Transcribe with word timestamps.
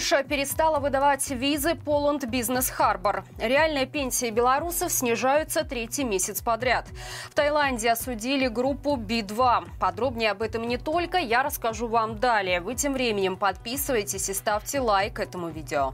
Польша 0.00 0.22
перестала 0.22 0.78
выдавать 0.78 1.28
визы 1.28 1.72
Poland 1.72 2.20
Business 2.20 2.72
Harbor. 2.78 3.22
Реальные 3.38 3.84
пенсии 3.84 4.30
белорусов 4.30 4.90
снижаются 4.90 5.62
третий 5.62 6.04
месяц 6.04 6.40
подряд. 6.40 6.86
В 7.30 7.34
Таиланде 7.34 7.90
осудили 7.90 8.48
группу 8.48 8.96
Би-2. 8.96 9.66
Подробнее 9.78 10.30
об 10.30 10.40
этом 10.40 10.66
не 10.66 10.78
только 10.78 11.18
я 11.18 11.42
расскажу 11.42 11.86
вам 11.86 12.18
далее. 12.18 12.62
Вы 12.62 12.76
тем 12.76 12.94
временем 12.94 13.36
подписывайтесь 13.36 14.30
и 14.30 14.32
ставьте 14.32 14.80
лайк 14.80 15.20
этому 15.20 15.50
видео. 15.50 15.92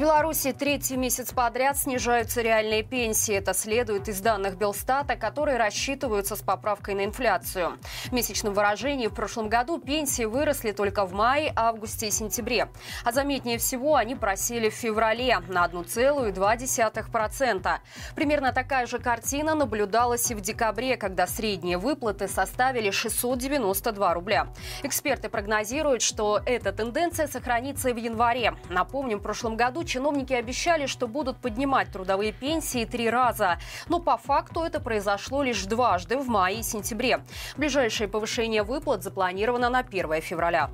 Беларуси 0.00 0.52
третий 0.52 0.96
месяц 0.96 1.30
подряд 1.30 1.76
снижаются 1.76 2.40
реальные 2.40 2.82
пенсии. 2.82 3.34
Это 3.34 3.52
следует 3.52 4.08
из 4.08 4.22
данных 4.22 4.56
Белстата, 4.56 5.14
которые 5.14 5.58
рассчитываются 5.58 6.36
с 6.36 6.40
поправкой 6.40 6.94
на 6.94 7.04
инфляцию. 7.04 7.76
В 8.06 8.12
месячном 8.12 8.54
выражении 8.54 9.08
в 9.08 9.12
прошлом 9.12 9.50
году 9.50 9.78
пенсии 9.78 10.24
выросли 10.24 10.72
только 10.72 11.04
в 11.04 11.12
мае, 11.12 11.52
августе 11.54 12.08
и 12.08 12.10
сентябре. 12.10 12.70
А 13.04 13.12
заметнее 13.12 13.58
всего 13.58 13.94
они 13.94 14.14
просели 14.14 14.70
в 14.70 14.74
феврале 14.74 15.38
на 15.48 15.66
1,2%. 15.66 17.78
Примерно 18.16 18.52
такая 18.54 18.86
же 18.86 19.00
картина 19.00 19.54
наблюдалась 19.54 20.30
и 20.30 20.34
в 20.34 20.40
декабре, 20.40 20.96
когда 20.96 21.26
средние 21.26 21.76
выплаты 21.76 22.26
составили 22.26 22.90
692 22.90 24.14
рубля. 24.14 24.46
Эксперты 24.82 25.28
прогнозируют, 25.28 26.00
что 26.00 26.40
эта 26.46 26.72
тенденция 26.72 27.26
сохранится 27.26 27.90
и 27.90 27.92
в 27.92 27.98
январе. 27.98 28.54
Напомним, 28.70 29.18
в 29.18 29.22
прошлом 29.22 29.58
году 29.58 29.84
чиновники 29.90 30.32
обещали, 30.32 30.86
что 30.86 31.08
будут 31.08 31.36
поднимать 31.38 31.90
трудовые 31.90 32.32
пенсии 32.32 32.84
три 32.84 33.10
раза. 33.10 33.58
Но 33.88 33.98
по 33.98 34.16
факту 34.16 34.62
это 34.62 34.80
произошло 34.80 35.42
лишь 35.42 35.64
дважды 35.64 36.16
в 36.16 36.28
мае 36.28 36.60
и 36.60 36.62
сентябре. 36.62 37.20
Ближайшее 37.56 38.08
повышение 38.08 38.62
выплат 38.62 39.02
запланировано 39.02 39.68
на 39.68 39.80
1 39.80 40.22
февраля. 40.22 40.70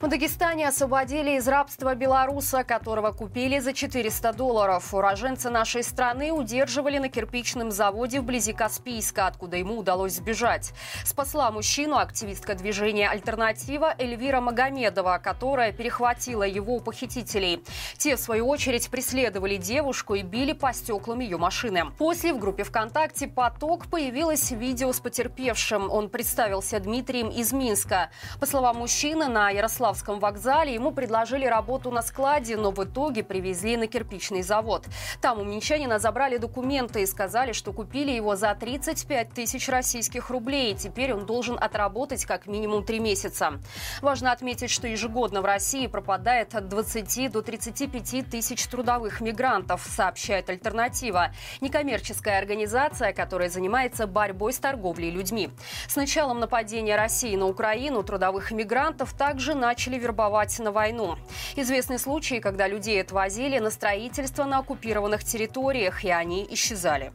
В 0.00 0.06
Дагестане 0.06 0.68
освободили 0.68 1.38
из 1.38 1.48
рабства 1.48 1.92
белоруса, 1.96 2.62
которого 2.62 3.10
купили 3.10 3.58
за 3.58 3.72
400 3.72 4.32
долларов. 4.32 4.94
Уроженца 4.94 5.50
нашей 5.50 5.82
страны 5.82 6.30
удерживали 6.30 6.98
на 6.98 7.08
кирпичном 7.08 7.72
заводе 7.72 8.20
вблизи 8.20 8.52
Каспийска, 8.52 9.26
откуда 9.26 9.56
ему 9.56 9.76
удалось 9.76 10.12
сбежать. 10.12 10.72
Спасла 11.04 11.50
мужчину 11.50 11.96
активистка 11.96 12.54
движения 12.54 13.08
«Альтернатива» 13.08 13.92
Эльвира 13.98 14.40
Магомедова, 14.40 15.18
которая 15.20 15.72
перехватила 15.72 16.44
его 16.44 16.76
у 16.76 16.80
похитителей. 16.80 17.64
Те, 17.96 18.14
в 18.14 18.20
свою 18.20 18.46
очередь, 18.46 18.88
преследовали 18.90 19.56
девушку 19.56 20.14
и 20.14 20.22
били 20.22 20.52
по 20.52 20.72
стеклам 20.72 21.18
ее 21.18 21.38
машины. 21.38 21.86
После 21.98 22.32
в 22.32 22.38
группе 22.38 22.62
ВКонтакте 22.62 23.26
«Поток» 23.26 23.88
появилось 23.88 24.52
видео 24.52 24.92
с 24.92 25.00
потерпевшим. 25.00 25.90
Он 25.90 26.08
представился 26.08 26.78
Дмитрием 26.78 27.30
из 27.30 27.52
Минска. 27.52 28.10
По 28.38 28.46
словам 28.46 28.76
мужчины, 28.76 29.26
на 29.26 29.50
Ярослав 29.50 29.87
Ярославском 29.88 30.20
вокзале 30.20 30.74
ему 30.74 30.92
предложили 30.92 31.46
работу 31.46 31.90
на 31.90 32.02
складе, 32.02 32.58
но 32.58 32.72
в 32.72 32.84
итоге 32.84 33.22
привезли 33.22 33.78
на 33.78 33.86
кирпичный 33.86 34.42
завод. 34.42 34.84
Там 35.22 35.40
у 35.40 35.44
минчанина 35.44 35.98
забрали 35.98 36.36
документы 36.36 37.02
и 37.02 37.06
сказали, 37.06 37.52
что 37.52 37.72
купили 37.72 38.10
его 38.10 38.36
за 38.36 38.54
35 38.54 39.30
тысяч 39.30 39.66
российских 39.66 40.28
рублей. 40.28 40.72
И 40.72 40.76
теперь 40.76 41.14
он 41.14 41.24
должен 41.24 41.56
отработать 41.58 42.26
как 42.26 42.46
минимум 42.46 42.84
три 42.84 43.00
месяца. 43.00 43.54
Важно 44.02 44.32
отметить, 44.32 44.68
что 44.68 44.86
ежегодно 44.86 45.40
в 45.40 45.46
России 45.46 45.86
пропадает 45.86 46.54
от 46.54 46.68
20 46.68 47.32
до 47.32 47.40
35 47.40 48.28
тысяч 48.28 48.66
трудовых 48.66 49.22
мигрантов, 49.22 49.86
сообщает 49.88 50.50
«Альтернатива». 50.50 51.32
Некоммерческая 51.62 52.38
организация, 52.38 53.14
которая 53.14 53.48
занимается 53.48 54.06
борьбой 54.06 54.52
с 54.52 54.58
торговлей 54.58 55.10
людьми. 55.10 55.48
С 55.86 55.96
началом 55.96 56.40
нападения 56.40 56.94
России 56.94 57.34
на 57.36 57.46
Украину 57.46 58.02
трудовых 58.02 58.50
мигрантов 58.50 59.14
также 59.14 59.54
начали 59.54 59.77
начали 59.78 59.96
вербовать 59.96 60.58
на 60.58 60.72
войну. 60.72 61.14
Известны 61.54 61.98
случаи, 61.98 62.40
когда 62.40 62.66
людей 62.66 63.00
отвозили 63.00 63.60
на 63.60 63.70
строительство 63.70 64.42
на 64.42 64.58
оккупированных 64.58 65.22
территориях, 65.22 66.04
и 66.04 66.10
они 66.10 66.44
исчезали. 66.50 67.12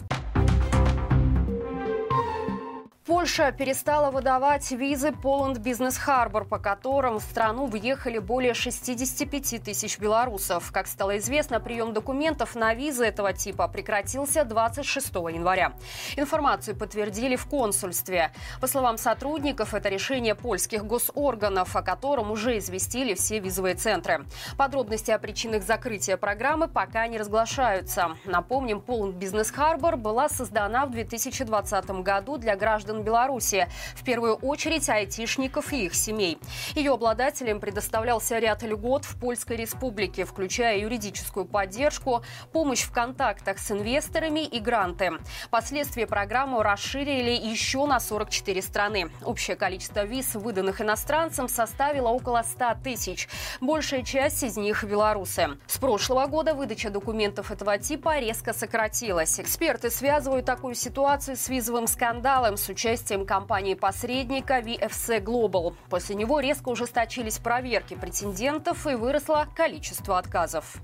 Польша 3.05 3.51
перестала 3.51 4.11
выдавать 4.11 4.71
визы 4.71 5.09
Poland 5.09 5.57
Business 5.57 5.95
Harbor, 6.07 6.45
по 6.45 6.57
которым 6.57 7.19
в 7.19 7.23
страну 7.23 7.65
въехали 7.65 8.17
более 8.17 8.53
65 8.53 9.61
тысяч 9.61 9.99
белорусов. 9.99 10.71
Как 10.71 10.87
стало 10.87 11.17
известно, 11.17 11.59
прием 11.59 11.91
документов 11.91 12.55
на 12.55 12.73
визы 12.73 13.03
этого 13.03 13.33
типа 13.33 13.67
прекратился 13.67 14.45
26 14.45 15.15
января. 15.15 15.73
Информацию 16.15 16.77
подтвердили 16.77 17.35
в 17.35 17.45
консульстве. 17.45 18.31
По 18.61 18.67
словам 18.67 18.97
сотрудников, 18.97 19.73
это 19.73 19.89
решение 19.89 20.33
польских 20.33 20.85
госорганов, 20.85 21.75
о 21.75 21.81
котором 21.81 22.31
уже 22.31 22.57
известили 22.59 23.15
все 23.15 23.39
визовые 23.39 23.75
центры. 23.75 24.25
Подробности 24.57 25.11
о 25.11 25.19
причинах 25.19 25.63
закрытия 25.63 26.15
программы 26.15 26.69
пока 26.69 27.05
не 27.07 27.17
разглашаются. 27.17 28.15
Напомним, 28.23 28.77
Poland 28.79 29.19
Business 29.19 29.53
Harbor 29.53 29.97
была 29.97 30.29
создана 30.29 30.85
в 30.85 30.91
2020 30.91 31.89
году 32.01 32.37
для 32.37 32.55
граждан 32.55 32.93
Беларуси, 33.03 33.67
в 33.95 34.03
первую 34.03 34.35
очередь 34.35 34.89
айтишников 34.89 35.73
и 35.73 35.85
их 35.85 35.95
семей. 35.95 36.39
Ее 36.75 36.93
обладателям 36.93 37.59
предоставлялся 37.59 38.39
ряд 38.39 38.63
льгот 38.63 39.05
в 39.05 39.19
Польской 39.19 39.57
республике, 39.57 40.25
включая 40.25 40.79
юридическую 40.79 41.45
поддержку, 41.45 42.23
помощь 42.51 42.83
в 42.83 42.91
контактах 42.91 43.59
с 43.59 43.71
инвесторами 43.71 44.45
и 44.45 44.59
гранты. 44.59 45.11
Последствия 45.49 46.07
программу 46.07 46.63
расширили 46.63 47.31
еще 47.31 47.85
на 47.85 47.99
44 47.99 48.61
страны. 48.61 49.11
Общее 49.23 49.55
количество 49.55 50.03
виз, 50.05 50.35
выданных 50.35 50.81
иностранцам, 50.81 51.47
составило 51.49 52.09
около 52.09 52.43
100 52.43 52.65
тысяч. 52.83 53.27
Большая 53.61 54.03
часть 54.03 54.43
из 54.43 54.57
них– 54.57 54.83
белорусы. 54.85 55.57
С 55.67 55.77
прошлого 55.77 56.27
года 56.27 56.53
выдача 56.53 56.89
документов 56.89 57.51
этого 57.51 57.77
типа 57.77 58.19
резко 58.19 58.53
сократилась. 58.53 59.39
Эксперты 59.39 59.89
связывают 59.89 60.45
такую 60.45 60.75
ситуацию 60.75 61.35
с 61.35 61.49
визовым 61.49 61.87
скандалом 61.87 62.57
с 62.57 62.69
участием 62.69 62.82
участием 62.83 63.25
компании-посредника 63.25 64.59
VFC 64.59 65.23
Global. 65.23 65.73
После 65.89 66.15
него 66.15 66.41
резко 66.41 66.67
ужесточились 66.67 67.37
проверки 67.37 67.93
претендентов 67.93 68.85
и 68.87 68.95
выросло 68.95 69.47
количество 69.55 70.17
отказов. 70.17 70.81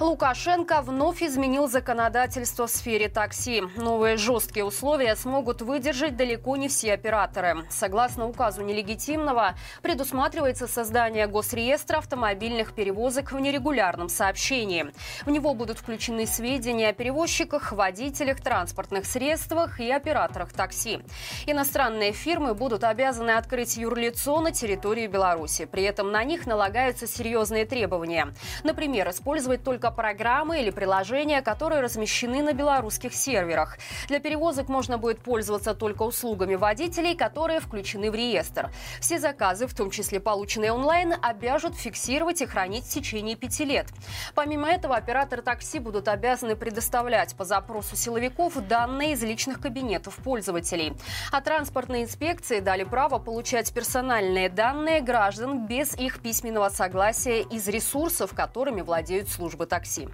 Лукашенко 0.00 0.80
вновь 0.80 1.24
изменил 1.24 1.66
законодательство 1.66 2.68
в 2.68 2.70
сфере 2.70 3.08
такси. 3.08 3.64
Новые 3.76 4.16
жесткие 4.16 4.64
условия 4.64 5.16
смогут 5.16 5.60
выдержать 5.60 6.16
далеко 6.16 6.56
не 6.56 6.68
все 6.68 6.92
операторы. 6.92 7.64
Согласно 7.68 8.28
указу 8.28 8.62
нелегитимного, 8.62 9.56
предусматривается 9.82 10.68
создание 10.68 11.26
госреестра 11.26 11.98
автомобильных 11.98 12.74
перевозок 12.74 13.32
в 13.32 13.40
нерегулярном 13.40 14.08
сообщении. 14.08 14.86
В 15.26 15.30
него 15.30 15.52
будут 15.54 15.78
включены 15.78 16.26
сведения 16.26 16.90
о 16.90 16.92
перевозчиках, 16.92 17.72
водителях, 17.72 18.40
транспортных 18.40 19.04
средствах 19.04 19.80
и 19.80 19.90
операторах 19.90 20.52
такси. 20.52 21.00
Иностранные 21.46 22.12
фирмы 22.12 22.54
будут 22.54 22.84
обязаны 22.84 23.32
открыть 23.32 23.76
юрлицо 23.76 24.40
на 24.40 24.52
территории 24.52 25.08
Беларуси. 25.08 25.64
При 25.64 25.82
этом 25.82 26.12
на 26.12 26.22
них 26.22 26.46
налагаются 26.46 27.08
серьезные 27.08 27.64
требования. 27.64 28.32
Например, 28.62 29.10
использовать 29.10 29.64
только 29.64 29.87
только 29.88 29.90
программы 29.90 30.60
или 30.60 30.70
приложения, 30.70 31.42
которые 31.42 31.80
размещены 31.80 32.42
на 32.42 32.52
белорусских 32.52 33.14
серверах. 33.14 33.78
Для 34.08 34.20
перевозок 34.20 34.68
можно 34.68 34.98
будет 34.98 35.20
пользоваться 35.20 35.74
только 35.74 36.02
услугами 36.02 36.56
водителей, 36.56 37.16
которые 37.16 37.60
включены 37.60 38.10
в 38.10 38.14
реестр. 38.14 38.70
Все 39.00 39.18
заказы, 39.18 39.66
в 39.66 39.74
том 39.74 39.90
числе 39.90 40.20
полученные 40.20 40.72
онлайн, 40.72 41.14
обяжут 41.22 41.76
фиксировать 41.76 42.42
и 42.42 42.46
хранить 42.46 42.84
в 42.84 42.90
течение 42.90 43.36
пяти 43.36 43.64
лет. 43.64 43.86
Помимо 44.34 44.68
этого, 44.68 44.96
операторы 44.96 45.42
такси 45.42 45.78
будут 45.78 46.08
обязаны 46.08 46.56
предоставлять 46.56 47.34
по 47.36 47.44
запросу 47.44 47.96
силовиков 47.96 48.54
данные 48.68 49.12
из 49.12 49.22
личных 49.22 49.60
кабинетов 49.60 50.16
пользователей. 50.16 50.94
А 51.32 51.40
транспортные 51.40 52.04
инспекции 52.04 52.60
дали 52.60 52.84
право 52.84 53.18
получать 53.18 53.72
персональные 53.72 54.48
данные 54.48 55.00
граждан 55.00 55.66
без 55.66 55.94
их 55.94 56.20
письменного 56.20 56.68
согласия 56.68 57.42
из 57.42 57.68
ресурсов, 57.68 58.34
которыми 58.34 58.82
владеют 58.82 59.28
службы 59.28 59.66
такси 59.66 59.77
такси. 59.78 60.08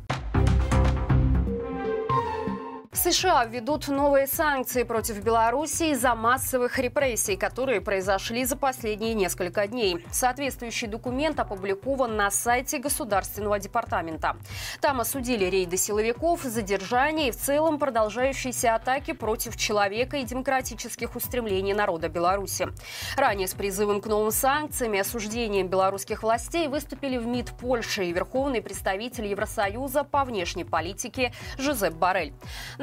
США 2.95 3.45
введут 3.45 3.89
новые 3.89 4.29
санкции 4.29 4.85
против 4.85 5.23
Беларуси 5.23 5.91
из-за 5.91 6.15
массовых 6.15 6.79
репрессий, 6.79 7.37
которые 7.37 7.81
произошли 7.81 8.45
за 8.45 8.57
последние 8.57 9.15
несколько 9.15 9.67
дней. 9.67 10.07
Соответствующий 10.13 10.87
документ 10.87 11.41
опубликован 11.41 12.17
на 12.17 12.31
сайте 12.31 12.79
Государственного 12.79 13.59
департамента. 13.59 14.37
Там 14.81 15.01
осудили 15.01 15.45
рейды 15.45 15.77
силовиков, 15.77 16.43
задержания 16.43 17.29
и 17.29 17.31
в 17.33 17.37
целом 17.37 17.81
продолжающиеся 17.81 18.77
атаки 18.77 19.13
против 19.13 19.57
человека 19.57 20.19
и 20.19 20.23
демократических 20.23 21.17
устремлений 21.17 21.75
народа 21.75 22.09
Беларуси. 22.09 22.69
Ранее 23.17 23.49
с 23.49 23.55
призывом 23.55 24.01
к 24.01 24.07
новым 24.07 24.31
санкциям 24.31 24.95
и 24.95 24.99
осуждением 24.99 25.67
белорусских 25.67 26.23
властей 26.23 26.69
выступили 26.69 27.19
в 27.19 27.27
МИД 27.27 27.59
Польши 27.59 28.05
и 28.05 28.13
верховный 28.13 28.63
представитель 28.63 29.27
Евросоюза 29.27 30.05
по 30.05 30.25
внешней 30.25 30.65
политике 30.65 31.33
Жозеп 31.59 31.95
Барель. 31.95 32.33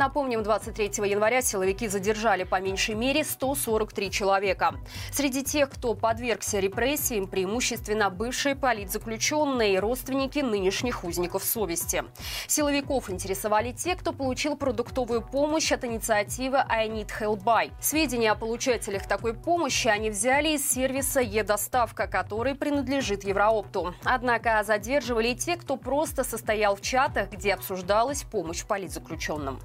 На 0.02 0.10
Напомним, 0.12 0.44
23 0.44 1.10
января 1.10 1.42
силовики 1.42 1.88
задержали 1.88 2.44
по 2.44 2.60
меньшей 2.60 2.96
мере 2.96 3.24
143 3.24 4.12
человека. 4.12 4.76
Среди 5.10 5.42
тех, 5.42 5.70
кто 5.70 5.94
подвергся 5.94 6.60
репрессиям, 6.60 7.28
преимущественно 7.28 8.10
бывшие 8.10 8.56
политзаключенные 8.58 9.76
и 9.76 9.80
родственники 9.80 10.40
нынешних 10.40 11.06
узников 11.06 11.46
совести. 11.46 12.04
Силовиков 12.46 13.10
интересовали 13.10 13.72
те, 13.72 13.96
кто 13.96 14.12
получил 14.12 14.58
продуктовую 14.58 15.22
помощь 15.22 15.72
от 15.72 15.86
инициативы 15.86 16.58
I 16.68 16.90
Need 16.90 17.12
Help 17.18 17.44
Buy. 17.44 17.72
Сведения 17.80 18.32
о 18.32 18.36
получателях 18.36 19.08
такой 19.08 19.34
помощи 19.34 19.88
они 19.88 20.10
взяли 20.10 20.56
из 20.56 20.70
сервиса 20.70 21.22
«Е-доставка», 21.22 22.08
который 22.08 22.56
принадлежит 22.56 23.24
Евроопту. 23.24 23.96
Однако 24.04 24.62
задерживали 24.66 25.30
и 25.30 25.36
те, 25.36 25.56
кто 25.56 25.78
просто 25.78 26.26
состоял 26.26 26.76
в 26.76 26.82
чатах, 26.82 27.30
где 27.32 27.54
обсуждалась 27.54 28.24
помощь 28.24 28.66
политзаключенным. 28.66 29.62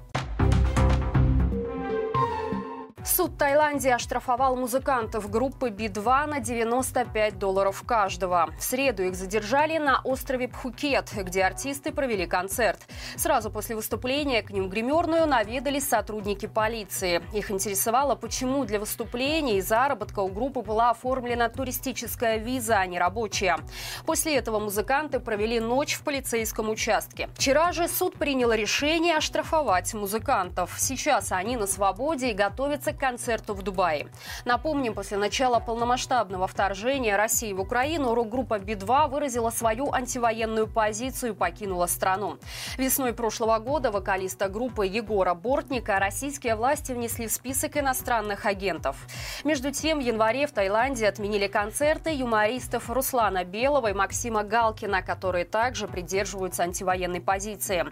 Суд 3.17 3.35
Таиланде 3.35 3.95
оштрафовал 3.95 4.55
музыкантов 4.55 5.31
группы 5.31 5.71
Би-2 5.71 6.27
на 6.27 6.39
95 6.39 7.39
долларов 7.39 7.81
каждого. 7.83 8.49
В 8.59 8.63
среду 8.63 9.01
их 9.01 9.15
задержали 9.15 9.79
на 9.79 10.01
острове 10.03 10.47
Пхукет, 10.47 11.09
где 11.15 11.43
артисты 11.43 11.91
провели 11.91 12.27
концерт. 12.27 12.79
Сразу 13.15 13.49
после 13.49 13.75
выступления 13.75 14.43
к 14.43 14.51
ним 14.51 14.65
в 14.65 14.69
гримерную 14.69 15.25
наведались 15.25 15.89
сотрудники 15.89 16.45
полиции. 16.45 17.23
Их 17.33 17.49
интересовало, 17.49 18.13
почему 18.13 18.65
для 18.65 18.79
выступления 18.79 19.57
и 19.57 19.61
заработка 19.61 20.19
у 20.19 20.27
группы 20.27 20.61
была 20.61 20.91
оформлена 20.91 21.49
туристическая 21.49 22.37
виза, 22.37 22.77
а 22.77 22.85
не 22.85 22.99
рабочая. 22.99 23.57
После 24.05 24.35
этого 24.35 24.59
музыканты 24.59 25.19
провели 25.19 25.59
ночь 25.59 25.95
в 25.95 26.03
полицейском 26.03 26.69
участке. 26.69 27.29
Вчера 27.33 27.71
же 27.71 27.87
суд 27.87 28.13
принял 28.13 28.53
решение 28.53 29.17
оштрафовать 29.17 29.95
музыкантов. 29.95 30.75
Сейчас 30.77 31.31
они 31.31 31.57
на 31.57 31.65
свободе 31.65 32.29
и 32.29 32.33
готовятся 32.35 32.93
к 32.93 33.06
концерту 33.07 33.53
в 33.53 33.61
Дубае. 33.61 34.07
Напомним, 34.43 34.93
после 34.93 35.17
начала 35.17 35.59
полномасштабного 35.59 36.45
вторжения 36.45 37.15
России 37.15 37.53
в 37.53 37.61
Украину 37.61 38.13
рок-группа 38.13 38.59
Би-2 38.59 39.07
выразила 39.07 39.49
свою 39.49 39.93
антивоенную 39.93 40.67
позицию 40.67 41.31
и 41.31 41.35
покинула 41.35 41.85
страну. 41.85 42.37
Весной 42.77 43.13
прошлого 43.13 43.59
года 43.59 43.91
вокалиста 43.91 44.49
группы 44.49 44.85
Егора 44.85 45.35
Бортника 45.35 45.99
российские 45.99 46.55
власти 46.55 46.91
внесли 46.91 47.27
в 47.27 47.31
список 47.31 47.77
иностранных 47.77 48.45
агентов. 48.45 48.97
Между 49.45 49.71
тем, 49.71 49.99
в 49.99 50.01
январе 50.01 50.45
в 50.45 50.51
Таиланде 50.51 51.07
отменили 51.07 51.47
концерты 51.47 52.09
юмористов 52.09 52.89
Руслана 52.89 53.45
Белого 53.45 53.91
и 53.91 53.93
Максима 53.93 54.43
Галкина, 54.43 55.01
которые 55.01 55.45
также 55.45 55.87
придерживаются 55.87 56.63
антивоенной 56.63 57.21
позиции. 57.21 57.85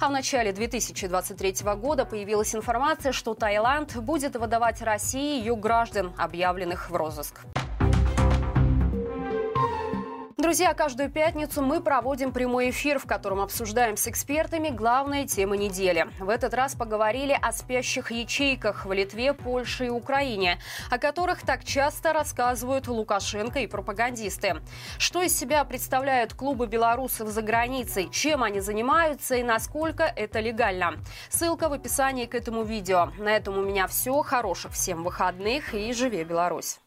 А 0.00 0.08
в 0.08 0.12
начале 0.12 0.50
2023 0.52 1.56
года 1.76 2.06
появилась 2.06 2.54
информация, 2.54 3.12
что 3.12 3.34
Таиланд 3.34 3.96
будет 3.96 4.36
выдавать 4.36 4.61
выдавать 4.62 4.82
России 4.82 5.40
ее 5.40 5.56
граждан, 5.56 6.12
объявленных 6.16 6.88
в 6.88 6.94
розыск. 6.94 7.40
Друзья, 10.52 10.74
каждую 10.74 11.10
пятницу 11.10 11.62
мы 11.62 11.80
проводим 11.80 12.30
прямой 12.30 12.68
эфир, 12.68 12.98
в 12.98 13.06
котором 13.06 13.40
обсуждаем 13.40 13.96
с 13.96 14.06
экспертами 14.06 14.68
главные 14.68 15.26
темы 15.26 15.56
недели. 15.56 16.06
В 16.20 16.28
этот 16.28 16.52
раз 16.52 16.74
поговорили 16.74 17.34
о 17.40 17.52
спящих 17.52 18.12
ячейках 18.12 18.84
в 18.84 18.92
Литве, 18.92 19.32
Польше 19.32 19.86
и 19.86 19.88
Украине, 19.88 20.58
о 20.90 20.98
которых 20.98 21.40
так 21.40 21.64
часто 21.64 22.12
рассказывают 22.12 22.86
Лукашенко 22.86 23.60
и 23.60 23.66
пропагандисты. 23.66 24.56
Что 24.98 25.22
из 25.22 25.34
себя 25.34 25.64
представляют 25.64 26.34
клубы 26.34 26.66
белорусов 26.66 27.28
за 27.28 27.40
границей, 27.40 28.10
чем 28.10 28.42
они 28.42 28.60
занимаются 28.60 29.36
и 29.36 29.42
насколько 29.42 30.02
это 30.04 30.40
легально. 30.40 30.98
Ссылка 31.30 31.70
в 31.70 31.72
описании 31.72 32.26
к 32.26 32.34
этому 32.34 32.62
видео. 32.62 33.10
На 33.16 33.34
этом 33.34 33.56
у 33.56 33.62
меня 33.62 33.86
все. 33.86 34.20
Хороших 34.20 34.72
всем 34.72 35.02
выходных 35.02 35.72
и 35.72 35.94
живи 35.94 36.24
Беларусь! 36.24 36.78